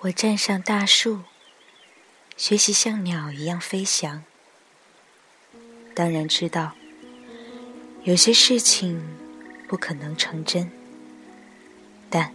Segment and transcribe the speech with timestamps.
[0.00, 1.20] 我站上大树，
[2.36, 4.22] 学习像鸟一样飞翔。
[5.94, 6.72] 当然知道，
[8.04, 9.02] 有些事情
[9.66, 10.70] 不可能成真，
[12.10, 12.30] 但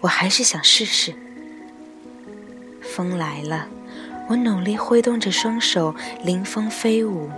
[0.00, 1.12] 我还是想试试。
[2.80, 3.68] 风来了，
[4.28, 5.94] 我努力挥动着双手，
[6.24, 7.28] 迎风飞舞，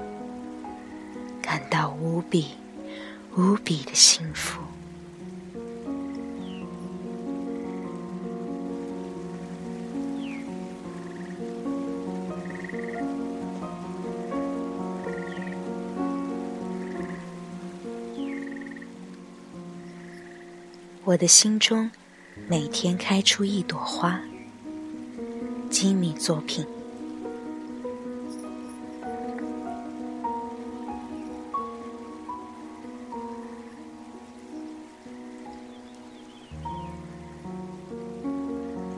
[1.40, 2.50] 感到无比、
[3.34, 4.60] 无比的幸福。
[21.04, 21.90] 我的心中
[22.48, 24.20] 每天开出一朵花。
[25.68, 26.66] 机密作品，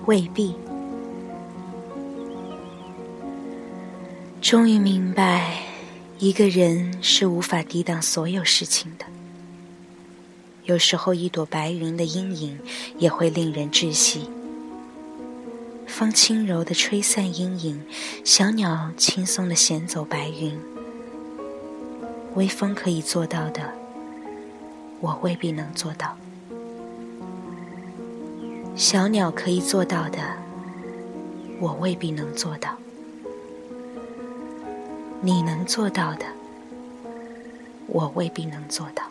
[0.06, 0.54] 未必。
[4.42, 5.62] 终于明白，
[6.18, 9.06] 一个人是无法抵挡所有事情的。
[10.64, 12.58] 有时候，一朵白云的阴影
[12.96, 14.30] 也会令人窒息。
[15.86, 17.82] 风轻柔地吹散阴影，
[18.24, 20.58] 小鸟轻松地衔走白云。
[22.34, 23.74] 微风可以做到的，
[25.00, 26.16] 我未必能做到；
[28.74, 30.18] 小鸟可以做到的，
[31.60, 32.70] 我未必能做到；
[35.20, 36.24] 你能做到的，
[37.86, 39.04] 我未必能做到。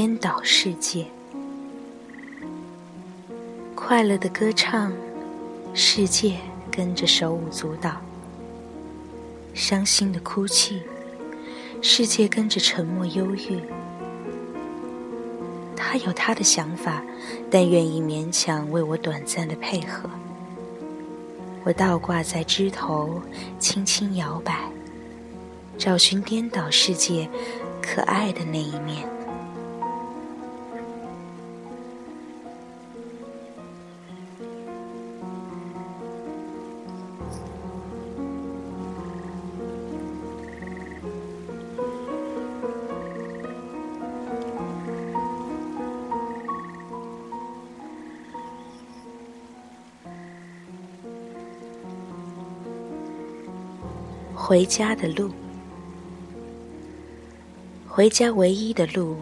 [0.00, 1.06] 颠倒世界，
[3.74, 4.92] 快乐的歌唱，
[5.74, 6.36] 世界
[6.70, 7.94] 跟着手舞足蹈；
[9.54, 10.80] 伤心的哭泣，
[11.82, 13.58] 世界跟着沉默忧郁。
[15.74, 17.02] 他有他的想法，
[17.50, 20.08] 但愿意勉强为我短暂的配合。
[21.64, 23.20] 我倒挂在枝头，
[23.58, 24.70] 轻轻摇摆，
[25.76, 27.28] 找寻颠倒世界
[27.82, 29.17] 可爱的那一面。
[54.48, 55.30] 回家的路，
[57.86, 59.18] 回家唯一的路，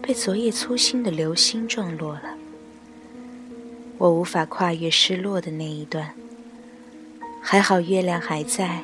[0.00, 2.22] 被昨夜粗心的流星撞落了。
[3.98, 6.14] 我无法跨越失落的那一段。
[7.42, 8.82] 还好月亮还在，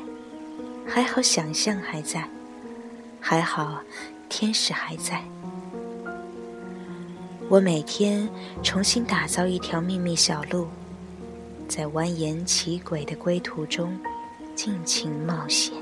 [0.86, 2.28] 还好想象还在，
[3.18, 3.80] 还好
[4.28, 5.24] 天使还在。
[7.48, 8.28] 我每天
[8.62, 10.68] 重新打造一条秘密小路，
[11.66, 13.98] 在蜿蜒奇诡的归途中。
[14.56, 15.74] 尽情冒险。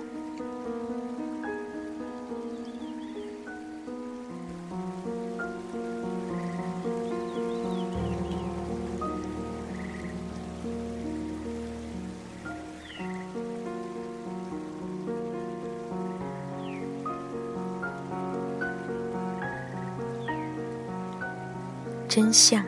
[22.08, 22.64] 真相，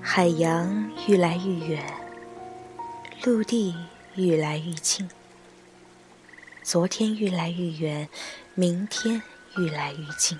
[0.00, 1.84] 海洋愈来愈远，
[3.24, 3.74] 陆地。
[4.16, 5.10] 愈来愈近，
[6.62, 8.08] 昨天愈来愈远，
[8.54, 9.20] 明天
[9.58, 10.38] 愈来愈近。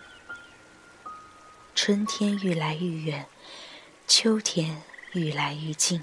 [1.74, 3.26] 春天愈来愈远，
[4.06, 4.78] 秋天
[5.12, 6.02] 愈来愈近。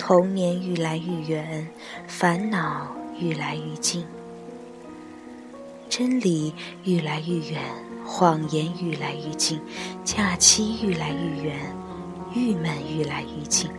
[0.00, 1.68] 童年愈来愈远，
[2.08, 4.04] 烦恼愈来愈近。
[5.88, 6.52] 真理
[6.82, 7.62] 愈来愈远，
[8.04, 9.60] 谎言愈来愈近。
[10.04, 11.76] 假期愈来愈远，
[12.34, 13.70] 郁闷愈来愈近。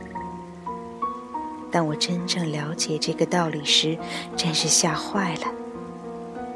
[1.73, 3.97] 当我真正了解这个道理时，
[4.37, 5.51] 真是吓坏了。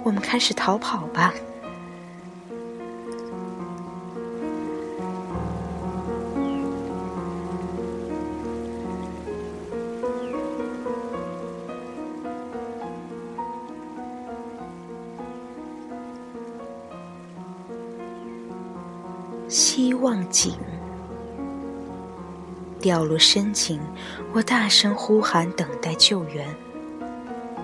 [0.03, 1.33] 我们开始逃跑吧。
[19.49, 20.53] 希望井。
[22.79, 23.79] 掉落深井，
[24.33, 26.47] 我大声呼喊，等待救援。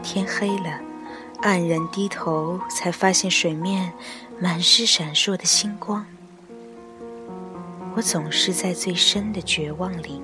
[0.02, 0.80] 天黑了，
[1.42, 3.94] 黯然低头，才发现水面
[4.40, 6.06] 满是闪烁的星光。
[7.96, 10.20] 我总是在最深的绝望里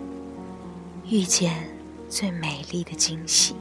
[1.07, 1.69] 遇见
[2.09, 3.55] 最美丽的惊喜。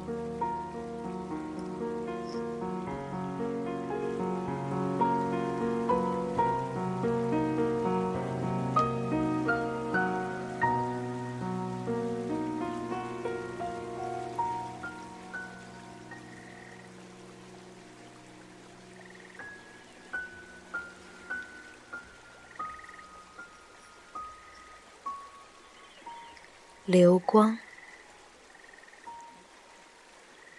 [26.91, 27.59] 流光，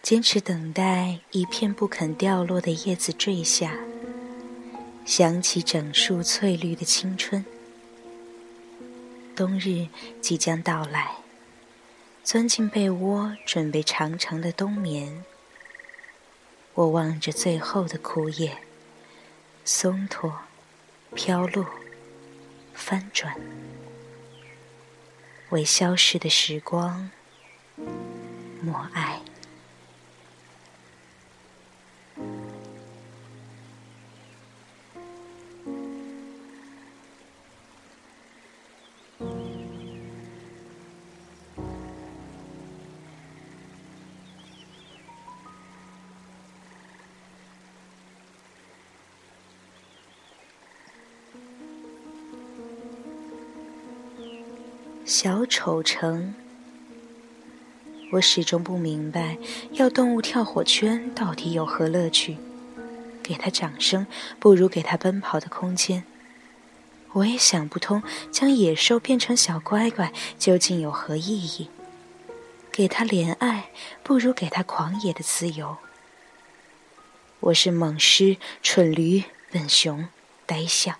[0.03, 3.79] 坚持等待一片不肯掉落的叶子坠下，
[5.07, 7.43] 想起整树翠绿的青春。
[9.35, 9.87] 冬日
[10.21, 11.15] 即将到来，
[12.23, 15.23] 钻进被窝准备长长的冬眠。
[16.75, 18.55] 我望着最后的枯叶，
[19.65, 20.31] 松脱、
[21.15, 21.65] 飘落、
[22.75, 23.35] 翻转。
[25.49, 27.09] 为消逝的时光
[28.61, 29.19] 默哀。
[55.09, 56.35] 小丑城，
[58.11, 59.39] 我始终不明白，
[59.71, 62.37] 要动物跳火圈到底有何乐趣？
[63.23, 64.05] 给它掌声，
[64.39, 66.03] 不如给它奔跑的空间。
[67.13, 71.71] 我也想不通，将野兽变成小乖乖究竟有何意义？
[72.71, 73.71] 给它怜爱，
[74.03, 75.77] 不如给它狂野的自由。
[77.39, 80.07] 我是猛狮、蠢驴、笨熊、
[80.45, 80.97] 呆象，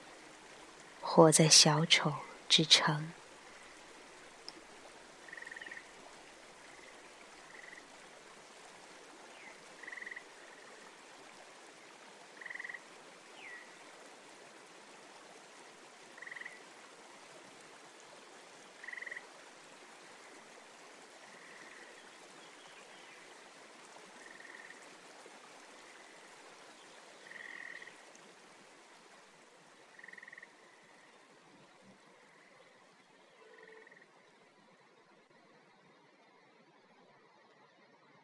[0.99, 2.11] 活在小丑
[2.49, 3.11] 之城。